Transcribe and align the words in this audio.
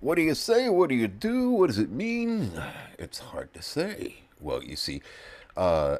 What 0.00 0.14
do 0.14 0.22
you 0.22 0.34
say? 0.34 0.70
What 0.70 0.88
do 0.88 0.94
you 0.94 1.08
do? 1.08 1.50
What 1.50 1.66
does 1.66 1.78
it 1.78 1.90
mean? 1.90 2.52
It's 2.98 3.18
hard 3.18 3.52
to 3.52 3.60
say. 3.60 4.20
Well, 4.40 4.62
you 4.62 4.74
see, 4.74 5.02
uh, 5.58 5.98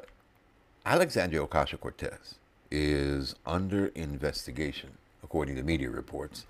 Alexandria 0.83 1.45
Ocasio 1.45 1.79
Cortez 1.79 2.35
is 2.71 3.35
under 3.45 3.87
investigation, 3.87 4.97
according 5.23 5.55
to 5.57 5.63
media 5.63 5.91
reports, 5.91 6.47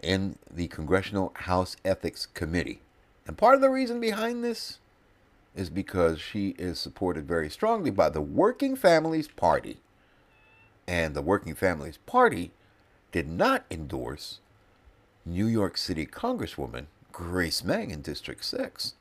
in 0.00 0.38
the 0.48 0.68
Congressional 0.68 1.32
House 1.34 1.76
Ethics 1.84 2.26
Committee. 2.26 2.80
And 3.26 3.36
part 3.36 3.56
of 3.56 3.60
the 3.60 3.70
reason 3.70 3.98
behind 3.98 4.44
this 4.44 4.78
is 5.56 5.70
because 5.70 6.20
she 6.20 6.50
is 6.58 6.78
supported 6.78 7.26
very 7.26 7.50
strongly 7.50 7.90
by 7.90 8.08
the 8.08 8.20
Working 8.20 8.76
Families 8.76 9.26
Party. 9.26 9.78
And 10.86 11.16
the 11.16 11.22
Working 11.22 11.56
Families 11.56 11.98
Party 12.06 12.52
did 13.10 13.28
not 13.28 13.64
endorse 13.68 14.38
New 15.24 15.46
York 15.46 15.76
City 15.76 16.06
Congresswoman 16.06 16.86
Grace 17.12 17.64
Meng 17.64 17.90
in 17.90 18.02
District 18.02 18.44
6, 18.44 18.94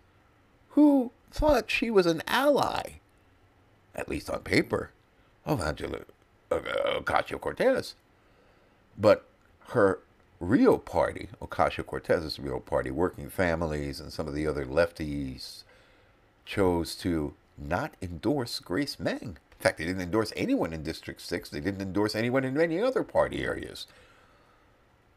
who 0.70 1.12
thought 1.32 1.70
she 1.70 1.92
was 1.92 2.06
an 2.06 2.24
ally, 2.28 3.00
at 3.96 4.10
least 4.10 4.30
on 4.30 4.40
paper, 4.40 4.92
of 5.46 5.62
Angela 5.62 6.00
uh, 6.52 6.60
Ocasio 7.00 7.40
Cortez. 7.40 7.96
But 8.98 9.26
her 9.70 10.00
real 10.40 10.78
party, 10.78 11.30
Ocasio 11.42 11.86
Cortez's 11.86 12.40
real 12.40 12.60
party, 12.60 12.92
Working 12.92 13.30
Families, 13.30 14.00
and 14.00 14.12
some 14.12 14.28
of 14.28 14.34
the 14.34 14.48
other 14.48 14.66
lefties, 14.66 15.64
chose 16.46 16.96
to 16.96 17.34
not 17.58 17.94
endorse 18.02 18.60
Grace 18.60 19.00
Meng. 19.00 19.38
In 19.60 19.64
fact, 19.64 19.78
they 19.78 19.86
didn't 19.86 20.02
endorse 20.02 20.32
anyone 20.36 20.74
in 20.74 20.84
District 20.84 21.20
6. 21.20 21.50
They 21.50 21.60
didn't 21.60 21.82
endorse 21.82 22.16
anyone 22.16 22.44
in 22.44 22.60
any 22.60 22.82
other 22.82 23.04
party 23.04 23.44
areas. 23.44 23.88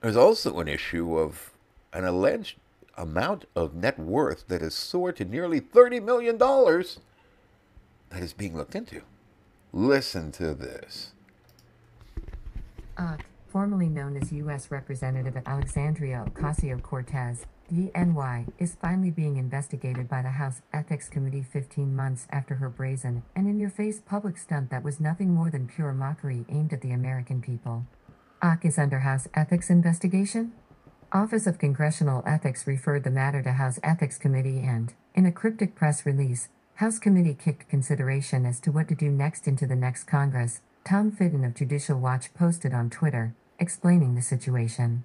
There's 0.01 0.17
also 0.17 0.59
an 0.61 0.69
issue 0.69 1.19
of 1.19 1.53
an 1.93 2.05
alleged 2.05 2.57
amount 2.97 3.45
of 3.55 3.75
net 3.75 3.99
worth 3.99 4.47
that 4.49 4.63
has 4.63 4.75
soared 4.75 5.17
to 5.17 5.25
nearly 5.25 5.61
$30 5.61 6.03
million 6.03 6.39
that 6.39 8.23
is 8.23 8.33
being 8.33 8.57
looked 8.57 8.75
into. 8.75 9.03
Listen 9.73 10.33
to 10.33 10.55
this. 10.55 11.13
Uh, 12.97 13.17
formerly 13.49 13.89
known 13.89 14.17
as 14.17 14.33
U.S. 14.33 14.71
Representative 14.71 15.37
Alexandria 15.47 16.25
Ocasio 16.29 16.83
Cortez, 16.83 17.47
DNY, 17.73 18.53
is 18.59 18.77
finally 18.81 19.11
being 19.11 19.37
investigated 19.37 20.09
by 20.09 20.23
the 20.23 20.31
House 20.31 20.61
Ethics 20.73 21.09
Committee 21.09 21.43
15 21.43 21.95
months 21.95 22.27
after 22.31 22.57
her 22.57 22.69
brazen 22.69 23.23
and 23.37 23.47
in 23.47 23.61
your 23.61 23.71
face 23.71 24.01
public 24.05 24.39
stunt 24.39 24.71
that 24.71 24.83
was 24.83 24.99
nothing 24.99 25.35
more 25.35 25.51
than 25.51 25.69
pure 25.69 25.93
mockery 25.93 26.45
aimed 26.49 26.73
at 26.73 26.81
the 26.81 26.91
American 26.91 27.41
people. 27.41 27.87
OC 28.43 28.65
is 28.65 28.79
under 28.79 29.01
House 29.01 29.29
Ethics 29.35 29.69
investigation? 29.69 30.53
Office 31.13 31.47
of 31.47 31.59
Congressional 31.59 32.23
Ethics 32.27 32.67
referred 32.67 33.05
the 33.05 33.11
matter 33.11 33.43
to 33.43 33.53
House 33.53 33.79
Ethics 33.83 34.17
Committee 34.17 34.61
and, 34.61 34.95
in 35.15 35.27
a 35.27 35.33
cryptic 35.33 35.75
press 35.75 36.07
release, 36.07 36.49
House 36.77 36.99
Committee 36.99 37.35
kicked 37.35 37.69
consideration 37.69 38.47
as 38.47 38.59
to 38.61 38.73
what 38.73 38.89
to 38.89 38.95
do 38.95 39.11
next 39.11 39.47
into 39.47 39.67
the 39.67 39.77
next 39.77 40.05
Congress. 40.05 40.63
Tom 40.87 41.11
Fitton 41.11 41.45
of 41.45 41.55
Judicial 41.55 41.99
Watch 41.99 42.33
posted 42.33 42.73
on 42.73 42.89
Twitter, 42.89 43.35
explaining 43.59 44.15
the 44.15 44.23
situation. 44.23 45.05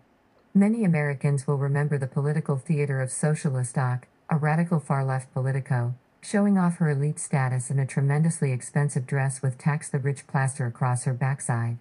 Many 0.54 0.86
Americans 0.86 1.46
will 1.46 1.58
remember 1.58 1.98
the 1.98 2.08
political 2.08 2.56
theater 2.56 3.02
of 3.02 3.12
Socialist 3.12 3.78
OC, 3.78 4.08
a 4.30 4.38
radical 4.38 4.80
far 4.80 5.04
left 5.04 5.34
politico, 5.34 5.96
showing 6.22 6.58
off 6.58 6.78
her 6.78 6.90
elite 6.90 7.20
status 7.20 7.70
in 7.70 7.80
a 7.80 7.86
tremendously 7.86 8.54
expensive 8.54 9.06
dress 9.06 9.42
with 9.42 9.58
tax 9.58 9.90
the 9.90 10.00
rich 10.00 10.26
plaster 10.26 10.66
across 10.66 11.04
her 11.04 11.14
backside. 11.14 11.78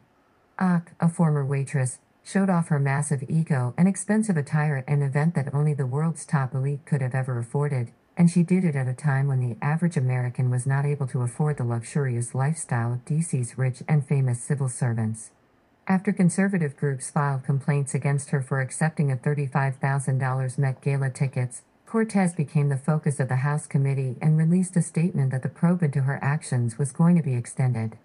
Ak, 0.58 0.92
a 1.00 1.08
former 1.08 1.44
waitress, 1.44 1.98
showed 2.22 2.48
off 2.48 2.68
her 2.68 2.78
massive 2.78 3.24
ego 3.28 3.74
and 3.76 3.86
expensive 3.86 4.36
attire 4.36 4.78
at 4.78 4.88
an 4.88 5.02
event 5.02 5.34
that 5.34 5.52
only 5.52 5.74
the 5.74 5.86
world's 5.86 6.24
top 6.24 6.54
elite 6.54 6.84
could 6.86 7.02
have 7.02 7.14
ever 7.14 7.38
afforded, 7.38 7.90
and 8.16 8.30
she 8.30 8.42
did 8.42 8.64
it 8.64 8.76
at 8.76 8.88
a 8.88 8.94
time 8.94 9.26
when 9.26 9.40
the 9.40 9.56
average 9.60 9.96
American 9.96 10.48
was 10.50 10.66
not 10.66 10.86
able 10.86 11.06
to 11.08 11.22
afford 11.22 11.56
the 11.56 11.64
luxurious 11.64 12.34
lifestyle 12.34 12.92
of 12.92 13.04
DC's 13.04 13.58
rich 13.58 13.82
and 13.88 14.06
famous 14.06 14.42
civil 14.42 14.68
servants. 14.68 15.30
After 15.86 16.12
conservative 16.12 16.76
groups 16.76 17.10
filed 17.10 17.44
complaints 17.44 17.94
against 17.94 18.30
her 18.30 18.40
for 18.40 18.60
accepting 18.60 19.12
a 19.12 19.16
$35,000 19.16 20.58
Met 20.58 20.80
Gala 20.80 21.10
tickets, 21.10 21.62
Cortez 21.84 22.32
became 22.32 22.70
the 22.70 22.78
focus 22.78 23.20
of 23.20 23.28
the 23.28 23.36
House 23.36 23.66
committee 23.66 24.16
and 24.20 24.38
released 24.38 24.76
a 24.76 24.82
statement 24.82 25.30
that 25.30 25.42
the 25.42 25.48
probe 25.48 25.82
into 25.82 26.02
her 26.02 26.18
actions 26.22 26.78
was 26.78 26.90
going 26.90 27.16
to 27.16 27.22
be 27.22 27.34
extended. 27.34 27.98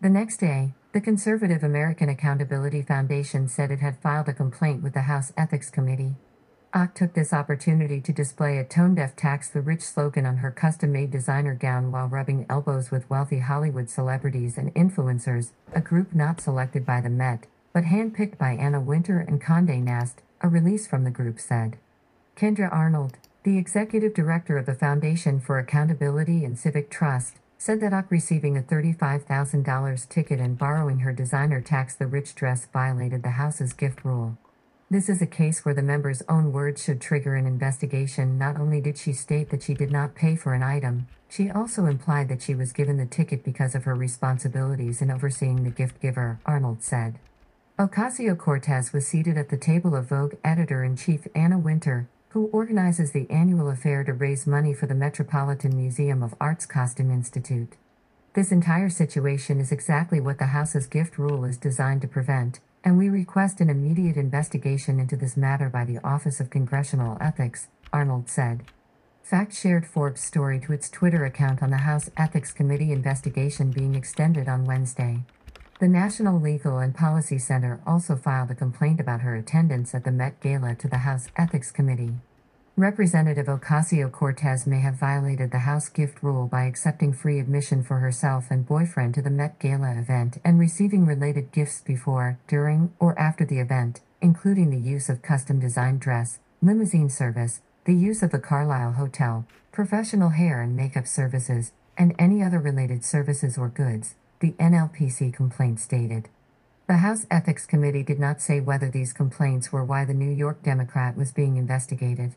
The 0.01 0.09
next 0.09 0.37
day, 0.37 0.73
the 0.93 1.01
Conservative 1.01 1.63
American 1.63 2.09
Accountability 2.09 2.81
Foundation 2.81 3.47
said 3.47 3.69
it 3.69 3.81
had 3.81 3.99
filed 3.99 4.27
a 4.27 4.33
complaint 4.33 4.81
with 4.81 4.93
the 4.93 5.01
House 5.01 5.31
Ethics 5.37 5.69
Committee. 5.69 6.15
Ak 6.71 6.93
took 6.93 7.13
this 7.13 7.33
opportunity 7.33 7.99
to 7.99 8.13
display 8.13 8.59
a 8.59 8.63
tone 8.63 8.93
deaf 8.93 9.15
tax 9.15 9.49
the 9.49 9.59
rich 9.59 9.81
slogan 9.81 10.27
on 10.27 10.37
her 10.37 10.51
custom 10.51 10.91
made 10.91 11.09
designer 11.09 11.55
gown 11.55 11.91
while 11.91 12.07
rubbing 12.07 12.45
elbows 12.47 12.91
with 12.91 13.09
wealthy 13.09 13.39
Hollywood 13.39 13.89
celebrities 13.89 14.55
and 14.55 14.73
influencers, 14.75 15.49
a 15.73 15.81
group 15.81 16.13
not 16.13 16.39
selected 16.39 16.85
by 16.85 17.01
the 17.01 17.09
Met, 17.09 17.47
but 17.73 17.85
handpicked 17.85 18.37
by 18.37 18.51
Anna 18.51 18.79
Wintour 18.79 19.17
and 19.17 19.41
Conde 19.41 19.83
Nast, 19.83 20.21
a 20.41 20.47
release 20.47 20.85
from 20.85 21.05
the 21.05 21.09
group 21.09 21.39
said. 21.39 21.77
Kendra 22.35 22.71
Arnold, 22.71 23.17
the 23.41 23.57
executive 23.57 24.13
director 24.13 24.55
of 24.55 24.67
the 24.67 24.75
Foundation 24.75 25.39
for 25.39 25.57
Accountability 25.57 26.45
and 26.45 26.59
Civic 26.59 26.91
Trust, 26.91 27.37
said 27.57 27.81
that 27.81 27.93
Ak 27.93 28.11
receiving 28.11 28.55
a 28.55 28.61
$35,000 28.61 30.07
ticket 30.07 30.39
and 30.39 30.55
borrowing 30.55 30.99
her 30.99 31.13
designer 31.13 31.61
tax 31.61 31.95
the 31.95 32.05
rich 32.05 32.35
dress 32.35 32.67
violated 32.71 33.23
the 33.23 33.31
House's 33.31 33.73
gift 33.73 34.05
rule. 34.05 34.37
This 34.91 35.07
is 35.07 35.21
a 35.21 35.27
case 35.27 35.63
where 35.63 35.75
the 35.75 35.83
member's 35.83 36.23
own 36.27 36.51
words 36.51 36.83
should 36.83 36.99
trigger 36.99 37.35
an 37.35 37.45
investigation. 37.45 38.39
Not 38.39 38.59
only 38.59 38.81
did 38.81 38.97
she 38.97 39.13
state 39.13 39.51
that 39.51 39.61
she 39.61 39.75
did 39.75 39.91
not 39.91 40.15
pay 40.15 40.35
for 40.35 40.55
an 40.55 40.63
item, 40.63 41.05
she 41.29 41.47
also 41.47 41.85
implied 41.85 42.27
that 42.29 42.41
she 42.41 42.55
was 42.55 42.73
given 42.73 42.97
the 42.97 43.05
ticket 43.05 43.43
because 43.43 43.75
of 43.75 43.83
her 43.83 43.93
responsibilities 43.93 44.99
in 44.99 45.11
overseeing 45.11 45.63
the 45.63 45.69
gift 45.69 46.01
giver, 46.01 46.39
Arnold 46.43 46.81
said. 46.81 47.19
Ocasio 47.77 48.35
Cortez 48.35 48.91
was 48.91 49.05
seated 49.05 49.37
at 49.37 49.49
the 49.49 49.57
table 49.57 49.95
of 49.95 50.09
Vogue 50.09 50.33
editor 50.43 50.83
in 50.83 50.95
chief 50.95 51.27
Anna 51.35 51.59
Wintour, 51.59 52.09
who 52.29 52.47
organizes 52.47 53.11
the 53.11 53.29
annual 53.29 53.69
affair 53.69 54.03
to 54.03 54.13
raise 54.13 54.47
money 54.47 54.73
for 54.73 54.87
the 54.87 54.95
Metropolitan 54.95 55.77
Museum 55.77 56.23
of 56.23 56.33
Art's 56.41 56.65
Costume 56.65 57.11
Institute. 57.11 57.75
This 58.33 58.51
entire 58.51 58.89
situation 58.89 59.59
is 59.59 59.71
exactly 59.71 60.19
what 60.19 60.39
the 60.39 60.47
House's 60.47 60.87
gift 60.87 61.19
rule 61.19 61.45
is 61.45 61.57
designed 61.57 62.01
to 62.01 62.07
prevent, 62.07 62.59
and 62.83 62.97
we 62.97 63.09
request 63.09 63.59
an 63.59 63.69
immediate 63.69 64.17
investigation 64.17 64.99
into 64.99 65.15
this 65.15 65.35
matter 65.35 65.69
by 65.69 65.85
the 65.85 65.99
Office 66.03 66.39
of 66.39 66.49
Congressional 66.49 67.17
Ethics, 67.19 67.67
Arnold 67.91 68.29
said. 68.29 68.63
Fact 69.21 69.53
shared 69.53 69.85
Forbes' 69.85 70.21
story 70.21 70.59
to 70.59 70.73
its 70.73 70.89
Twitter 70.89 71.25
account 71.25 71.61
on 71.61 71.69
the 71.69 71.77
House 71.77 72.09
Ethics 72.17 72.51
Committee 72.51 72.91
investigation 72.91 73.71
being 73.71 73.95
extended 73.95 74.47
on 74.47 74.65
Wednesday. 74.65 75.19
The 75.79 75.87
National 75.87 76.39
Legal 76.39 76.79
and 76.79 76.95
Policy 76.95 77.37
Center 77.37 77.79
also 77.85 78.15
filed 78.15 78.51
a 78.51 78.55
complaint 78.55 78.99
about 78.99 79.21
her 79.21 79.35
attendance 79.35 79.93
at 79.93 80.03
the 80.03 80.11
Met 80.11 80.41
Gala 80.41 80.75
to 80.75 80.87
the 80.87 80.99
House 80.99 81.27
Ethics 81.37 81.71
Committee. 81.71 82.15
Representative 82.79 83.47
Ocasio 83.47 84.09
Cortez 84.09 84.65
may 84.65 84.79
have 84.79 84.93
violated 84.93 85.51
the 85.51 85.67
House 85.67 85.89
gift 85.89 86.23
rule 86.23 86.47
by 86.47 86.63
accepting 86.63 87.11
free 87.11 87.37
admission 87.37 87.83
for 87.83 87.99
herself 87.99 88.45
and 88.49 88.65
boyfriend 88.65 89.13
to 89.15 89.21
the 89.21 89.29
Met 89.29 89.59
Gala 89.59 89.99
event 89.99 90.37
and 90.45 90.57
receiving 90.57 91.05
related 91.05 91.51
gifts 91.51 91.81
before, 91.81 92.39
during, 92.47 92.93
or 92.97 93.19
after 93.19 93.43
the 93.43 93.59
event, 93.59 93.99
including 94.21 94.69
the 94.69 94.89
use 94.89 95.09
of 95.09 95.21
custom 95.21 95.59
designed 95.59 95.99
dress, 95.99 96.39
limousine 96.61 97.09
service, 97.09 97.59
the 97.83 97.93
use 97.93 98.23
of 98.23 98.31
the 98.31 98.39
Carlyle 98.39 98.93
Hotel, 98.93 99.45
professional 99.73 100.29
hair 100.29 100.61
and 100.61 100.73
makeup 100.73 101.05
services, 101.05 101.73
and 101.97 102.15
any 102.17 102.41
other 102.41 102.59
related 102.59 103.03
services 103.03 103.57
or 103.57 103.67
goods 103.67 104.15
the 104.39 104.53
NLPC 104.53 105.33
complaint 105.33 105.81
stated. 105.81 106.29
The 106.87 107.03
House 107.03 107.27
Ethics 107.29 107.65
Committee 107.65 108.03
did 108.03 108.21
not 108.21 108.39
say 108.41 108.61
whether 108.61 108.89
these 108.89 109.11
complaints 109.11 109.69
were 109.69 109.83
why 109.83 110.05
the 110.05 110.13
New 110.13 110.31
York 110.31 110.63
Democrat 110.63 111.17
was 111.17 111.33
being 111.33 111.57
investigated. 111.57 112.35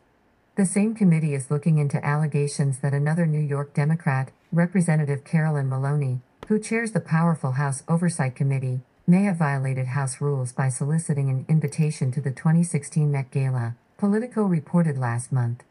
The 0.54 0.66
same 0.66 0.94
committee 0.94 1.34
is 1.34 1.50
looking 1.50 1.78
into 1.78 2.04
allegations 2.04 2.80
that 2.80 2.92
another 2.92 3.24
New 3.24 3.40
York 3.40 3.72
Democrat, 3.72 4.32
Representative 4.52 5.24
Carolyn 5.24 5.70
Maloney, 5.70 6.20
who 6.48 6.58
chairs 6.58 6.92
the 6.92 7.00
powerful 7.00 7.52
House 7.52 7.82
Oversight 7.88 8.34
Committee, 8.34 8.82
may 9.06 9.22
have 9.22 9.38
violated 9.38 9.86
House 9.86 10.20
rules 10.20 10.52
by 10.52 10.68
soliciting 10.68 11.30
an 11.30 11.46
invitation 11.48 12.12
to 12.12 12.20
the 12.20 12.30
2016 12.30 13.10
Met 13.10 13.30
Gala, 13.30 13.76
Politico 13.96 14.42
reported 14.42 14.98
last 14.98 15.32
month. 15.32 15.64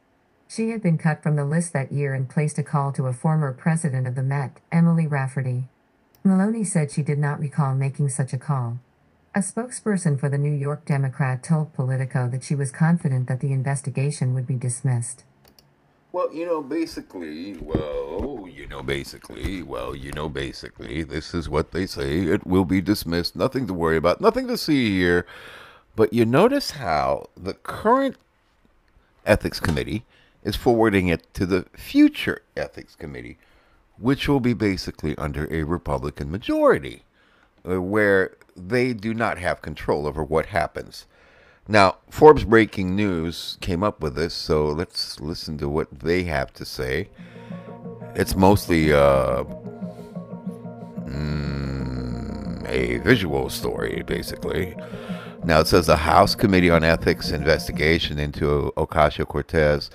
She 0.48 0.72
had 0.72 0.82
been 0.82 0.98
cut 0.98 1.22
from 1.22 1.36
the 1.36 1.46
list 1.46 1.74
that 1.74 1.92
year 1.92 2.16
and 2.16 2.28
placed 2.28 2.58
a 2.58 2.64
call 2.64 2.92
to 2.94 3.06
a 3.06 3.14
former 3.14 3.54
president 3.54 4.08
of 4.08 4.16
the 4.16 4.24
Met, 4.24 4.62
Emily 4.72 5.06
Rafferty. 5.06 5.66
Maloney 6.24 6.64
said 6.64 6.90
she 6.90 7.04
did 7.04 7.20
not 7.20 7.40
recall 7.40 7.76
making 7.76 8.10
such 8.10 8.34
a 8.34 8.38
call. 8.40 8.80
A 9.34 9.40
spokesperson 9.40 10.20
for 10.20 10.28
the 10.28 10.38
New 10.38 10.52
York 10.52 10.86
Democrat 10.86 11.42
told 11.42 11.74
Politico 11.74 12.28
that 12.28 12.44
she 12.44 12.54
was 12.54 12.70
confident 12.70 13.28
that 13.28 13.40
the 13.40 13.54
investigation 13.54 14.34
would 14.34 14.46
be 14.46 14.56
dismissed. 14.56 15.24
Well, 16.12 16.34
you 16.34 16.46
know, 16.46 16.62
basically, 16.62 17.54
well, 17.54 18.46
you 18.46 18.68
know, 18.68 18.84
basically, 18.84 19.64
well, 19.64 19.96
you 19.96 20.12
know, 20.12 20.28
basically, 20.28 21.04
this 21.04 21.34
is 21.34 21.48
what 21.48 21.72
they 21.72 21.86
say. 21.86 22.24
It 22.24 22.46
will 22.46 22.66
be 22.66 22.82
dismissed. 22.82 23.38
Nothing 23.38 23.68
to 23.68 23.74
worry 23.74 23.96
about. 23.96 24.20
Nothing 24.20 24.48
to 24.48 24.58
see 24.58 24.98
here. 24.98 25.26
But 25.96 26.12
you 26.12 26.26
notice 26.26 26.72
how 26.72 27.30
the 27.38 27.54
current 27.54 28.18
ethics 29.26 29.62
committee 29.62 30.04
is 30.44 30.58
forwarding 30.58 31.08
it 31.08 31.34
to 31.36 31.46
the 31.46 31.66
future 31.78 32.42
ethics 32.58 32.96
committee 32.96 33.38
which 34.02 34.28
will 34.28 34.40
be 34.40 34.54
basically 34.54 35.16
under 35.18 35.48
a 35.54 35.64
Republican 35.64 36.32
majority, 36.32 37.04
where 37.64 38.38
they 38.56 38.94
do 38.94 39.14
not 39.14 39.38
have 39.38 39.62
control 39.62 40.08
over 40.08 40.24
what 40.24 40.48
happens. 40.48 41.06
Now, 41.68 41.98
Forbes 42.10 42.44
Breaking 42.44 42.96
News 42.96 43.58
came 43.62 43.84
up 43.84 44.02
with 44.02 44.16
this, 44.16 44.34
so 44.34 44.66
let's 44.68 45.20
listen 45.20 45.58
to 45.60 45.70
what 45.70 46.00
they 46.00 46.24
have 46.24 46.52
to 46.54 46.66
say. 46.66 47.10
It's 48.16 48.36
mostly 48.36 48.92
uh, 48.92 49.44
mm, 51.06 52.68
a 52.68 52.98
visual 52.98 53.50
story, 53.50 54.04
basically. 54.06 54.76
Now, 55.44 55.62
it 55.62 55.68
says 55.68 55.88
the 55.88 55.96
House 55.96 56.36
Committee 56.36 56.70
on 56.70 56.84
Ethics 56.84 57.32
investigation 57.32 58.20
into 58.20 58.74
Ocasio 58.76 59.26
Cortez 59.28 59.90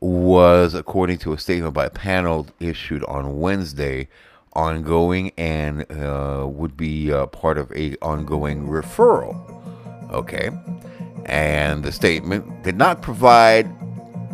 was, 0.00 0.74
according 0.74 1.18
to 1.18 1.32
a 1.32 1.38
statement 1.38 1.74
by 1.74 1.86
a 1.86 1.90
panel 1.90 2.46
issued 2.60 3.04
on 3.04 3.38
Wednesday, 3.38 4.08
ongoing 4.56 5.30
and 5.36 5.90
uh, 5.92 6.46
would 6.48 6.76
be 6.76 7.12
uh, 7.12 7.26
part 7.26 7.58
of 7.58 7.70
a 7.72 7.94
ongoing 8.02 8.66
referral. 8.66 9.36
Okay, 10.10 10.50
and 11.26 11.84
the 11.84 11.92
statement 11.92 12.64
did 12.64 12.76
not 12.76 13.02
provide 13.02 13.68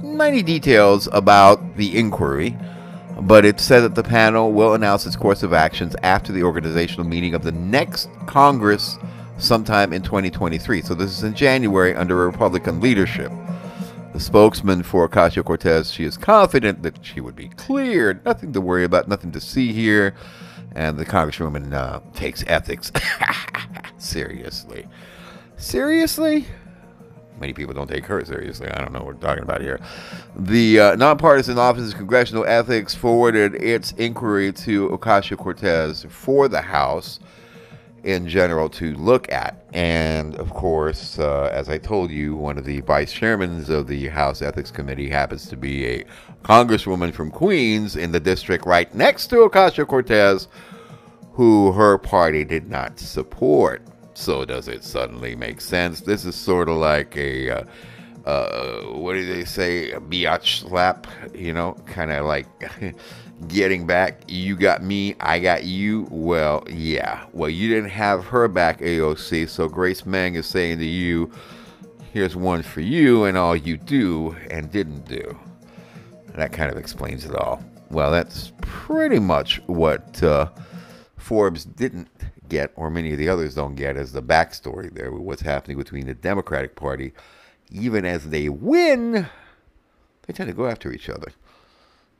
many 0.02 0.42
details 0.42 1.08
about 1.12 1.76
the 1.76 1.96
inquiry, 1.96 2.56
but 3.22 3.44
it 3.44 3.60
said 3.60 3.80
that 3.80 3.94
the 3.94 4.02
panel 4.02 4.52
will 4.52 4.74
announce 4.74 5.06
its 5.06 5.16
course 5.16 5.42
of 5.42 5.52
actions 5.52 5.96
after 6.02 6.32
the 6.32 6.42
organizational 6.42 7.06
meeting 7.06 7.34
of 7.34 7.42
the 7.42 7.52
next 7.52 8.08
Congress 8.26 8.98
sometime 9.38 9.92
in 9.92 10.02
2023. 10.02 10.82
So 10.82 10.94
this 10.94 11.10
is 11.10 11.24
in 11.24 11.34
January 11.34 11.94
under 11.94 12.22
a 12.22 12.26
Republican 12.26 12.80
leadership. 12.80 13.32
Spokesman 14.22 14.82
for 14.82 15.08
Ocasio 15.08 15.44
Cortez, 15.44 15.92
she 15.92 16.04
is 16.04 16.16
confident 16.16 16.82
that 16.82 17.04
she 17.04 17.20
would 17.20 17.36
be 17.36 17.48
cleared. 17.48 18.24
Nothing 18.24 18.52
to 18.52 18.60
worry 18.60 18.84
about, 18.84 19.08
nothing 19.08 19.32
to 19.32 19.40
see 19.40 19.72
here. 19.72 20.14
And 20.74 20.96
the 20.96 21.04
Congresswoman 21.04 21.72
uh, 21.72 22.00
takes 22.14 22.44
ethics 22.46 22.90
seriously. 23.98 24.88
Seriously? 25.56 26.46
Many 27.40 27.52
people 27.52 27.74
don't 27.74 27.88
take 27.88 28.06
her 28.06 28.24
seriously. 28.24 28.68
I 28.68 28.80
don't 28.80 28.92
know 28.92 29.00
what 29.00 29.14
we're 29.16 29.20
talking 29.20 29.42
about 29.42 29.60
here. 29.60 29.80
The 30.36 30.78
uh, 30.78 30.96
nonpartisan 30.96 31.58
Office 31.58 31.92
of 31.92 31.98
Congressional 31.98 32.44
Ethics 32.46 32.94
forwarded 32.94 33.56
its 33.56 33.92
inquiry 33.92 34.52
to 34.52 34.88
Ocasio 34.90 35.36
Cortez 35.36 36.06
for 36.08 36.46
the 36.48 36.60
House 36.60 37.18
in 38.04 38.28
general 38.28 38.68
to 38.68 38.94
look 38.94 39.30
at. 39.30 39.64
And 39.72 40.34
of 40.36 40.50
course, 40.50 41.18
uh, 41.18 41.50
as 41.52 41.68
I 41.68 41.78
told 41.78 42.10
you, 42.10 42.34
one 42.34 42.58
of 42.58 42.64
the 42.64 42.80
vice 42.80 43.12
chairmen 43.12 43.64
of 43.70 43.86
the 43.86 44.08
House 44.08 44.42
Ethics 44.42 44.70
Committee 44.70 45.08
happens 45.08 45.46
to 45.48 45.56
be 45.56 45.86
a 45.86 46.04
congresswoman 46.42 47.12
from 47.12 47.30
Queens 47.30 47.96
in 47.96 48.12
the 48.12 48.20
district 48.20 48.66
right 48.66 48.92
next 48.94 49.28
to 49.28 49.48
Ocasio 49.48 49.86
Cortez, 49.86 50.48
who 51.32 51.72
her 51.72 51.98
party 51.98 52.44
did 52.44 52.68
not 52.68 52.98
support. 52.98 53.82
So, 54.14 54.44
does 54.44 54.68
it 54.68 54.84
suddenly 54.84 55.34
make 55.34 55.60
sense? 55.60 56.00
This 56.00 56.24
is 56.24 56.34
sort 56.34 56.68
of 56.68 56.76
like 56.76 57.16
a. 57.16 57.50
Uh, 57.50 57.64
uh, 58.24 58.82
what 58.82 59.14
do 59.14 59.26
they 59.26 59.44
say? 59.44 59.90
A 59.90 60.00
biatch 60.00 60.60
slap, 60.60 61.06
you 61.34 61.52
know, 61.52 61.74
kind 61.86 62.12
of 62.12 62.26
like 62.26 62.46
getting 63.48 63.86
back. 63.86 64.22
You 64.28 64.56
got 64.56 64.82
me, 64.82 65.16
I 65.20 65.38
got 65.38 65.64
you. 65.64 66.06
Well, 66.10 66.64
yeah. 66.68 67.24
Well, 67.32 67.50
you 67.50 67.68
didn't 67.68 67.90
have 67.90 68.24
her 68.26 68.48
back, 68.48 68.80
AOC. 68.80 69.48
So 69.48 69.68
Grace 69.68 70.06
Meng 70.06 70.34
is 70.34 70.46
saying 70.46 70.78
to 70.78 70.84
you, 70.86 71.30
here's 72.12 72.36
one 72.36 72.62
for 72.62 72.80
you 72.80 73.24
and 73.24 73.36
all 73.36 73.56
you 73.56 73.76
do 73.76 74.36
and 74.50 74.70
didn't 74.70 75.06
do. 75.06 75.36
That 76.34 76.52
kind 76.52 76.70
of 76.70 76.78
explains 76.78 77.24
it 77.24 77.34
all. 77.34 77.62
Well, 77.90 78.10
that's 78.10 78.52
pretty 78.62 79.18
much 79.18 79.60
what 79.66 80.22
uh, 80.22 80.48
Forbes 81.18 81.64
didn't 81.64 82.08
get, 82.48 82.72
or 82.76 82.90
many 82.90 83.12
of 83.12 83.18
the 83.18 83.28
others 83.28 83.54
don't 83.54 83.74
get, 83.74 83.96
as 83.96 84.12
the 84.12 84.22
backstory 84.22 84.92
there 84.92 85.12
what's 85.12 85.42
happening 85.42 85.76
between 85.76 86.06
the 86.06 86.14
Democratic 86.14 86.74
Party. 86.74 87.12
Even 87.72 88.04
as 88.04 88.30
they 88.30 88.48
win, 88.48 89.28
they 90.26 90.32
tend 90.32 90.48
to 90.48 90.54
go 90.54 90.66
after 90.66 90.92
each 90.92 91.08
other. 91.08 91.32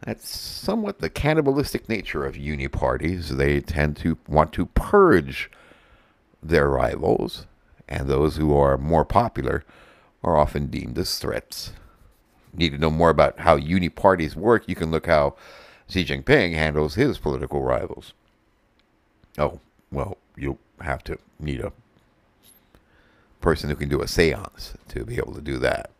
That's 0.05 0.29
somewhat 0.29 0.99
the 0.99 1.11
cannibalistic 1.11 1.89
nature 1.89 2.25
of 2.25 2.37
uni 2.37 2.69
parties. 2.69 3.37
They 3.37 3.61
tend 3.61 3.97
to 3.99 4.19
want 4.27 4.53
to 4.55 4.67
purge 4.67 5.51
their 6.43 6.69
rivals, 6.69 7.47
and 7.89 8.09
those 8.09 8.37
who 8.37 8.57
are 8.57 8.77
more 8.77 9.05
popular 9.05 9.65
are 10.25 10.37
often 10.37 10.67
deemed 10.67 10.99
as 10.99 11.19
threats. 11.19 11.73
Need 12.53 12.71
to 12.71 12.79
know 12.79 12.91
more 12.91 13.11
about 13.11 13.41
how 13.41 13.57
uni 13.57 13.89
parties 13.89 14.35
work? 14.35 14.65
You 14.67 14.75
can 14.75 14.91
look 14.91 15.07
how 15.07 15.37
Xi 15.89 16.05
Jinping 16.05 16.55
handles 16.55 16.95
his 16.95 17.19
political 17.19 17.63
rivals. 17.63 18.13
Oh, 19.39 19.61
well, 19.91 20.17
you'll 20.37 20.59
have 20.81 21.05
to 21.05 21.19
need 21.39 21.61
a 21.61 21.73
person 23.43 23.69
who 23.69 23.77
can 23.77 23.91
do 23.91 24.01
a 24.01 24.09
seance 24.09 24.75
to 24.89 25.05
be 25.05 25.17
able 25.19 25.35
to 25.35 25.43
do 25.43 25.59
that. 25.59 25.91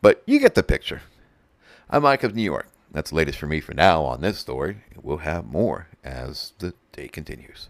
But 0.00 0.22
you 0.26 0.38
get 0.38 0.54
the 0.54 0.62
picture. 0.62 1.02
I'm 1.90 2.02
Mike 2.02 2.22
of 2.22 2.34
New 2.34 2.42
York. 2.42 2.68
That's 2.92 3.10
the 3.10 3.16
latest 3.16 3.38
for 3.38 3.46
me 3.46 3.60
for 3.60 3.74
now 3.74 4.04
on 4.04 4.20
this 4.20 4.38
story. 4.38 4.78
We'll 5.02 5.18
have 5.18 5.44
more 5.44 5.88
as 6.04 6.52
the 6.58 6.74
day 6.92 7.08
continues. 7.08 7.68